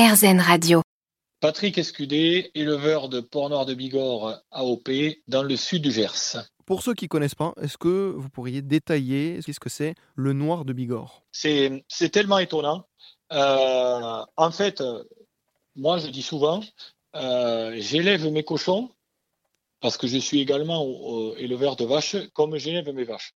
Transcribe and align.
RZN 0.00 0.40
Radio. 0.40 0.80
Patrick 1.40 1.76
Escudé, 1.76 2.50
éleveur 2.54 3.10
de 3.10 3.20
porc 3.20 3.50
noir 3.50 3.66
de 3.66 3.74
Bigorre 3.74 4.40
AOP 4.50 4.88
dans 5.28 5.42
le 5.42 5.54
sud 5.56 5.82
du 5.82 5.92
Gers. 5.92 6.38
Pour 6.64 6.82
ceux 6.82 6.94
qui 6.94 7.04
ne 7.04 7.08
connaissent 7.10 7.34
pas, 7.34 7.52
est-ce 7.60 7.76
que 7.76 8.14
vous 8.16 8.30
pourriez 8.30 8.62
détailler 8.62 9.42
ce 9.42 9.60
que 9.60 9.68
c'est 9.68 9.94
le 10.14 10.32
noir 10.32 10.64
de 10.64 10.72
Bigorre? 10.72 11.22
C'est 11.32 11.82
tellement 12.10 12.38
étonnant. 12.38 12.86
Euh, 13.30 14.24
en 14.38 14.50
fait, 14.50 14.82
moi 15.76 15.98
je 15.98 16.06
dis 16.06 16.22
souvent, 16.22 16.62
euh, 17.14 17.76
j'élève 17.76 18.26
mes 18.32 18.42
cochons 18.42 18.90
parce 19.80 19.98
que 19.98 20.06
je 20.06 20.16
suis 20.16 20.40
également 20.40 21.34
éleveur 21.36 21.76
de 21.76 21.84
vaches 21.84 22.16
comme 22.32 22.56
j'élève 22.56 22.88
mes 22.94 23.04
vaches. 23.04 23.34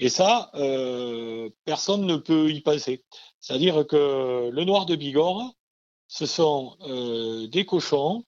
Et 0.00 0.08
ça, 0.08 0.50
euh, 0.54 1.50
personne 1.64 2.04
ne 2.04 2.16
peut 2.16 2.50
y 2.50 2.62
penser. 2.62 3.04
C'est-à-dire 3.38 3.86
que 3.86 4.50
le 4.50 4.64
noir 4.64 4.86
de 4.86 4.96
Bigorre, 4.96 5.54
ce 6.10 6.26
sont 6.26 6.76
euh, 6.88 7.46
des 7.46 7.64
cochons, 7.64 8.24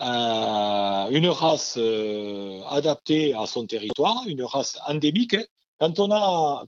euh, 0.00 1.08
une 1.10 1.28
race 1.28 1.74
euh, 1.76 2.62
adaptée 2.70 3.34
à 3.34 3.46
son 3.46 3.66
territoire, 3.66 4.22
une 4.26 4.42
race 4.42 4.78
endémique. 4.88 5.36
Quand 5.78 6.00
on 6.00 6.10
a, 6.10 6.64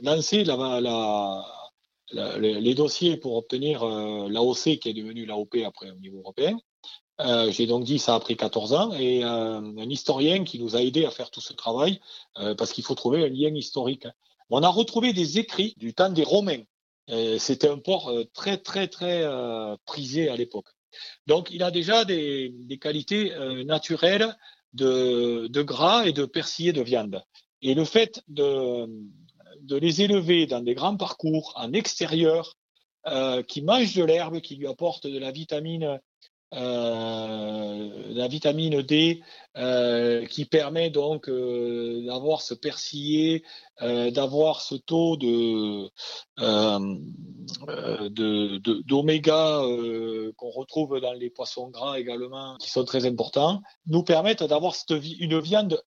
lancé 0.00 0.44
la, 0.44 0.80
la, 0.80 2.38
les 2.38 2.74
dossiers 2.74 3.18
pour 3.18 3.36
obtenir 3.36 3.84
l'AOC 3.84 4.78
qui 4.78 4.88
est 4.88 4.94
devenue 4.94 5.26
l'AOP 5.26 5.56
après 5.66 5.90
au 5.90 5.96
niveau 5.96 6.18
européen, 6.20 6.58
j'ai 7.48 7.66
donc 7.66 7.84
dit 7.84 7.98
ça 7.98 8.14
a 8.14 8.20
pris 8.20 8.36
14 8.36 8.72
ans 8.74 8.92
et 8.92 9.22
un 9.22 9.90
historien 9.90 10.44
qui 10.44 10.58
nous 10.58 10.76
a 10.76 10.82
aidé 10.82 11.06
à 11.06 11.10
faire 11.10 11.30
tout 11.30 11.40
ce 11.40 11.54
travail 11.54 12.00
parce 12.34 12.72
qu'il 12.72 12.84
faut 12.84 12.94
trouver 12.94 13.24
un 13.24 13.28
lien 13.28 13.54
historique. 13.54 14.06
On 14.50 14.62
a 14.62 14.68
retrouvé 14.68 15.14
des 15.14 15.38
écrits 15.38 15.74
du 15.78 15.94
temps 15.94 16.10
des 16.10 16.24
Romains 16.24 16.62
c'était 17.38 17.68
un 17.68 17.78
port 17.78 18.08
euh, 18.08 18.24
très, 18.34 18.58
très, 18.58 18.88
très 18.88 19.22
euh, 19.22 19.76
prisé 19.84 20.28
à 20.28 20.36
l'époque. 20.36 20.68
Donc, 21.26 21.50
il 21.50 21.62
a 21.62 21.70
déjà 21.70 22.04
des, 22.04 22.50
des 22.50 22.78
qualités 22.78 23.32
euh, 23.34 23.64
naturelles 23.64 24.36
de, 24.72 25.46
de, 25.48 25.62
gras 25.62 26.04
et 26.06 26.12
de 26.12 26.24
persillé 26.24 26.72
de 26.72 26.82
viande. 26.82 27.22
Et 27.62 27.74
le 27.74 27.84
fait 27.84 28.22
de, 28.28 28.86
de 29.60 29.76
les 29.76 30.02
élever 30.02 30.46
dans 30.46 30.60
des 30.60 30.74
grands 30.74 30.96
parcours 30.96 31.52
en 31.56 31.72
extérieur, 31.72 32.56
euh, 33.06 33.42
qui 33.42 33.62
mangent 33.62 33.94
de 33.94 34.02
l'herbe, 34.02 34.40
qui 34.40 34.56
lui 34.56 34.66
apportent 34.66 35.06
de 35.06 35.18
la 35.18 35.30
vitamine 35.30 36.00
euh, 36.54 37.90
la 38.10 38.28
vitamine 38.28 38.80
D 38.80 39.20
euh, 39.56 40.24
qui 40.26 40.44
permet 40.44 40.90
donc 40.90 41.28
euh, 41.28 42.06
d'avoir 42.06 42.40
ce 42.40 42.54
persillé, 42.54 43.44
d'avoir 43.80 44.60
ce 44.62 44.76
taux 44.76 45.16
de 45.16 45.90
d'oméga 48.86 49.60
qu'on 50.36 50.50
retrouve 50.50 51.00
dans 51.00 51.12
les 51.12 51.30
poissons 51.30 51.68
gras 51.68 51.98
également, 51.98 52.56
qui 52.58 52.70
sont 52.70 52.84
très 52.84 53.06
importants, 53.06 53.60
nous 53.86 54.02
permettent 54.02 54.44
d'avoir 54.44 54.74
une 55.18 55.40
viande 55.40 55.82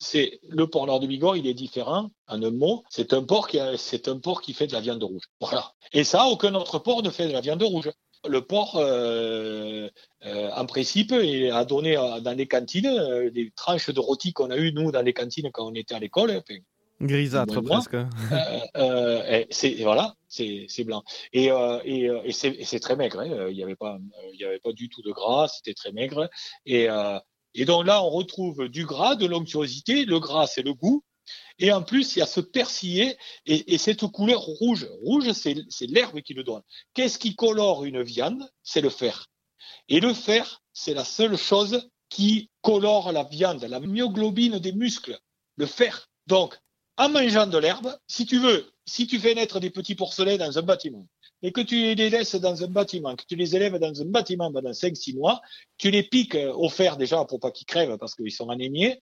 c'est 0.00 0.38
le 0.48 0.68
porc 0.68 0.86
nord 0.86 1.00
de 1.00 1.08
Bigorre, 1.08 1.36
il 1.36 1.46
est 1.48 1.54
différent. 1.54 2.10
En 2.28 2.40
un 2.40 2.50
mot, 2.52 2.84
c'est 2.88 3.12
un 3.12 3.24
porc 3.24 3.48
qui 3.48 3.58
c'est 3.76 4.06
un 4.06 4.18
porc 4.18 4.42
qui 4.42 4.54
fait 4.54 4.68
de 4.68 4.72
la 4.72 4.80
viande 4.80 5.02
rouge. 5.02 5.24
Voilà. 5.40 5.72
Et 5.92 6.04
ça, 6.04 6.26
aucun 6.26 6.54
autre 6.54 6.78
porc 6.78 7.02
ne 7.02 7.10
fait 7.10 7.26
de 7.26 7.32
la 7.32 7.40
viande 7.40 7.62
rouge 7.62 7.90
le 8.26 8.40
porc, 8.42 8.76
euh, 8.76 9.88
euh, 10.24 10.50
en 10.54 10.66
principe, 10.66 11.12
a 11.12 11.64
donné 11.64 11.96
euh, 11.96 12.20
dans 12.20 12.36
les 12.36 12.46
cantines 12.46 13.30
des 13.32 13.52
tranches 13.54 13.90
de 13.90 14.00
rôti 14.00 14.32
qu'on 14.32 14.50
a 14.50 14.56
eues, 14.56 14.72
nous, 14.72 14.90
dans 14.90 15.02
les 15.02 15.12
cantines 15.12 15.50
quand 15.52 15.66
on 15.66 15.74
était 15.74 15.94
à 15.94 15.98
l'école. 15.98 16.30
Enfin, 16.30 16.58
Grisâtre 17.00 17.62
presque. 17.62 17.96
c'est 19.50 19.74
voilà, 19.82 20.14
c'est 20.26 20.84
blanc 20.84 21.04
et, 21.32 21.50
et, 21.84 22.10
et 22.24 22.32
c'est 22.32 22.80
très 22.80 22.96
maigre. 22.96 23.20
Hein. 23.20 23.46
Il 23.50 23.54
n'y 23.54 23.62
avait 23.62 23.76
pas, 23.76 23.98
il 24.32 24.40
y 24.40 24.44
avait 24.44 24.58
pas 24.58 24.72
du 24.72 24.88
tout 24.88 25.02
de 25.02 25.12
gras, 25.12 25.46
c'était 25.46 25.74
très 25.74 25.92
maigre. 25.92 26.28
Et, 26.66 26.88
et 27.54 27.64
donc 27.64 27.86
là, 27.86 28.02
on 28.02 28.10
retrouve 28.10 28.68
du 28.68 28.84
gras, 28.84 29.14
de 29.14 29.26
l'onctuosité. 29.26 30.06
Le 30.06 30.18
gras, 30.18 30.48
c'est 30.48 30.62
le 30.62 30.74
goût. 30.74 31.04
Et 31.58 31.72
en 31.72 31.82
plus, 31.82 32.14
il 32.14 32.20
y 32.20 32.22
a 32.22 32.26
ce 32.26 32.40
persillé 32.40 33.16
et, 33.46 33.74
et 33.74 33.78
cette 33.78 34.06
couleur 34.06 34.40
rouge. 34.40 34.86
Rouge, 35.02 35.32
c'est 35.32 35.86
l'herbe 35.86 36.20
qui 36.20 36.34
le 36.34 36.44
donne. 36.44 36.62
Qu'est-ce 36.94 37.18
qui 37.18 37.34
colore 37.34 37.84
une 37.84 38.02
viande? 38.02 38.48
C'est 38.62 38.80
le 38.80 38.90
fer. 38.90 39.26
Et 39.88 40.00
le 40.00 40.14
fer, 40.14 40.62
c'est 40.72 40.94
la 40.94 41.04
seule 41.04 41.36
chose 41.36 41.88
qui 42.08 42.50
colore 42.62 43.12
la 43.12 43.24
viande, 43.24 43.64
la 43.64 43.80
myoglobine 43.80 44.58
des 44.58 44.72
muscles, 44.72 45.18
le 45.56 45.66
fer. 45.66 46.08
Donc, 46.26 46.58
en 46.96 47.08
mangeant 47.08 47.46
de 47.46 47.58
l'herbe, 47.58 47.96
si 48.06 48.26
tu 48.26 48.38
veux, 48.38 48.70
si 48.86 49.06
tu 49.06 49.18
fais 49.18 49.34
naître 49.34 49.60
des 49.60 49.70
petits 49.70 49.94
porcelets 49.94 50.38
dans 50.38 50.58
un 50.58 50.62
bâtiment, 50.62 51.06
et 51.42 51.52
que 51.52 51.60
tu 51.60 51.94
les 51.94 52.10
laisses 52.10 52.34
dans 52.34 52.64
un 52.64 52.66
bâtiment, 52.66 53.14
que 53.14 53.24
tu 53.28 53.36
les 53.36 53.54
élèves 53.54 53.78
dans 53.78 54.00
un 54.00 54.06
bâtiment 54.06 54.52
pendant 54.52 54.70
5-6 54.70 55.16
mois, 55.16 55.40
tu 55.76 55.90
les 55.90 56.02
piques 56.02 56.36
au 56.54 56.68
fer 56.68 56.96
déjà 56.96 57.24
pour 57.24 57.38
pas 57.38 57.52
qu'ils 57.52 57.66
crèvent 57.66 57.96
parce 57.98 58.14
qu'ils 58.14 58.32
sont 58.32 58.48
anémiés, 58.48 59.00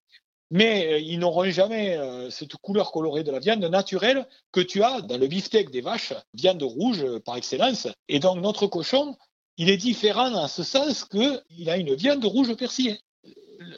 mais 0.50 0.92
euh, 0.92 0.98
ils 0.98 1.18
n'auront 1.18 1.50
jamais 1.50 1.96
euh, 1.96 2.30
cette 2.30 2.54
couleur 2.56 2.92
colorée 2.92 3.24
de 3.24 3.30
la 3.30 3.40
viande 3.40 3.64
naturelle 3.64 4.26
que 4.52 4.60
tu 4.60 4.82
as 4.82 5.00
dans 5.00 5.18
le 5.18 5.26
beefsteak 5.26 5.70
des 5.70 5.80
vaches, 5.80 6.14
viande 6.34 6.62
rouge 6.62 7.02
euh, 7.02 7.20
par 7.20 7.36
excellence. 7.36 7.88
Et 8.08 8.18
donc 8.18 8.40
notre 8.40 8.66
cochon, 8.66 9.16
il 9.56 9.70
est 9.70 9.76
différent 9.76 10.32
en 10.34 10.48
ce 10.48 10.62
sens 10.62 11.04
qu'il 11.04 11.70
a 11.70 11.76
une 11.76 11.94
viande 11.94 12.24
rouge 12.24 12.54
persillée. 12.54 13.00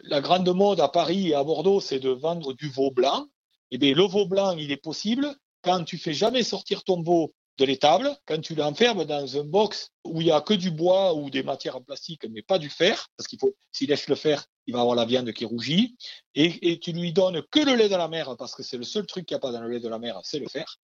La 0.04 0.20
grande 0.20 0.48
mode 0.48 0.80
à 0.80 0.88
Paris 0.88 1.28
et 1.28 1.34
à 1.34 1.44
Bordeaux, 1.44 1.80
c'est 1.80 2.00
de 2.00 2.10
vendre 2.10 2.52
du 2.52 2.68
veau 2.68 2.90
blanc. 2.90 3.26
Eh 3.70 3.78
bien, 3.78 3.94
le 3.94 4.02
veau 4.02 4.26
blanc, 4.26 4.56
il 4.56 4.72
est 4.72 4.76
possible 4.76 5.34
quand 5.62 5.84
tu 5.84 5.98
fais 5.98 6.14
jamais 6.14 6.42
sortir 6.42 6.82
ton 6.82 7.02
veau 7.02 7.32
de 7.58 7.64
l'étable, 7.64 8.16
quand 8.26 8.40
tu 8.40 8.54
l'enfermes 8.54 9.04
dans 9.04 9.36
un 9.36 9.44
box 9.44 9.90
où 10.04 10.20
il 10.20 10.28
y 10.28 10.30
a 10.30 10.40
que 10.40 10.54
du 10.54 10.70
bois 10.70 11.14
ou 11.14 11.28
des 11.30 11.42
matières 11.42 11.76
en 11.76 11.80
plastique, 11.80 12.24
mais 12.30 12.42
pas 12.42 12.58
du 12.58 12.70
fer, 12.70 13.08
parce 13.16 13.26
qu'il 13.26 13.38
faut, 13.38 13.54
s'il 13.72 13.88
laisse 13.88 14.08
le 14.08 14.14
fer, 14.14 14.44
il 14.68 14.74
va 14.74 14.82
avoir 14.82 14.94
la 14.94 15.06
viande 15.06 15.32
qui 15.32 15.46
rougit, 15.46 15.96
et, 16.34 16.70
et 16.70 16.78
tu 16.78 16.92
lui 16.92 17.12
donnes 17.12 17.42
que 17.50 17.58
le 17.58 17.74
lait 17.74 17.88
de 17.88 17.96
la 17.96 18.06
mer, 18.06 18.36
parce 18.38 18.54
que 18.54 18.62
c'est 18.62 18.76
le 18.76 18.84
seul 18.84 19.06
truc 19.06 19.26
qu'il 19.26 19.34
n'y 19.34 19.38
a 19.38 19.40
pas 19.40 19.50
dans 19.50 19.62
le 19.62 19.68
lait 19.68 19.80
de 19.80 19.88
la 19.88 19.98
mer, 19.98 20.20
c'est 20.22 20.38
le 20.38 20.46
fer. 20.46 20.78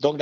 Donc 0.00 0.20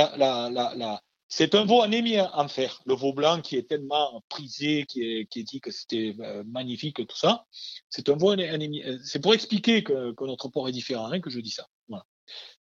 c'est 1.28 1.54
un 1.54 1.64
veau 1.64 1.80
anémie 1.80 2.20
en 2.20 2.48
fer, 2.48 2.82
le 2.84 2.94
veau 2.94 3.14
blanc 3.14 3.40
qui 3.40 3.56
est 3.56 3.68
tellement 3.68 4.22
prisé, 4.28 4.84
qui 4.86 5.02
est, 5.02 5.42
dit 5.42 5.60
que 5.60 5.70
c'était 5.70 6.14
euh, 6.20 6.44
magnifique, 6.46 6.96
tout 7.06 7.16
ça. 7.16 7.46
C'est 7.88 8.10
un 8.10 8.16
veau 8.16 8.30
anémie. 8.30 8.82
C'est 9.02 9.20
pour 9.20 9.32
expliquer 9.32 9.82
que, 9.82 10.14
notre 10.24 10.48
porc 10.48 10.68
est 10.68 10.72
différent 10.72 11.18
que 11.20 11.30
je 11.30 11.40
dis 11.40 11.50
ça. 11.50 11.66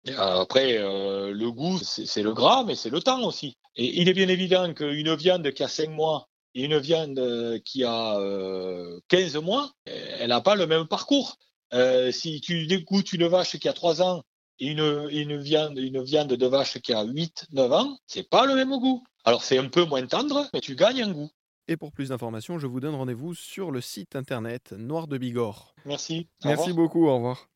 Euh, 0.09 0.41
après, 0.41 0.77
euh, 0.77 1.31
le 1.31 1.51
goût, 1.51 1.79
c'est 1.79 2.21
le 2.21 2.33
gras, 2.33 2.63
mais 2.63 2.75
c'est 2.75 2.91
le 2.91 3.01
temps 3.01 3.25
aussi. 3.25 3.57
Et 3.75 4.01
il 4.01 4.09
est 4.09 4.13
bien 4.13 4.27
évident 4.27 4.71
qu'une 4.73 5.15
viande 5.15 5.49
qui 5.51 5.63
a 5.63 5.67
5 5.67 5.89
mois 5.89 6.27
une 6.63 6.77
viande 6.77 7.19
euh, 7.19 7.59
qui 7.63 7.83
a 7.83 8.17
15 9.09 9.37
mois, 9.37 9.71
elle 9.85 10.29
n'a 10.29 10.41
pas 10.41 10.55
le 10.55 10.67
même 10.67 10.87
parcours. 10.87 11.37
si 12.11 12.41
tu 12.41 12.67
dégoûtes 12.67 13.13
une 13.13 13.27
vache 13.27 13.57
qui 13.57 13.67
a 13.67 13.73
3 13.73 14.01
ans 14.01 14.23
et 14.59 14.67
une, 14.67 15.07
une, 15.11 15.37
viande, 15.37 15.77
une 15.77 16.01
viande 16.01 16.33
de 16.33 16.47
vache 16.47 16.79
qui 16.79 16.93
a 16.93 17.03
8-9 17.03 17.73
ans, 17.73 17.97
c'est 18.07 18.29
pas 18.29 18.45
le 18.45 18.55
même 18.55 18.77
goût. 18.77 19.03
Alors 19.25 19.43
c'est 19.43 19.57
un 19.57 19.67
peu 19.67 19.85
moins 19.85 20.05
tendre, 20.05 20.49
mais 20.53 20.61
tu 20.61 20.75
gagnes 20.75 21.03
en 21.03 21.11
goût. 21.11 21.29
Et 21.67 21.77
pour 21.77 21.91
plus 21.91 22.09
d'informations, 22.09 22.59
je 22.59 22.67
vous 22.67 22.79
donne 22.79 22.93
rendez-vous 22.93 23.33
sur 23.33 23.71
le 23.71 23.81
site 23.81 24.15
internet 24.15 24.73
Noir 24.73 25.07
de 25.07 25.17
Bigorre. 25.17 25.73
Merci. 25.85 26.27
Merci 26.43 26.73
beaucoup, 26.73 27.07
au 27.07 27.15
revoir. 27.15 27.49